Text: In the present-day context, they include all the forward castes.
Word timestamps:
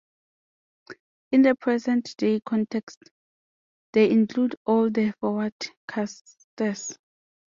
In 1.31 1.43
the 1.43 1.53
present-day 1.53 2.39
context, 2.39 3.03
they 3.93 4.09
include 4.09 4.55
all 4.65 4.89
the 4.89 5.11
forward 5.19 5.53
castes. 5.87 6.47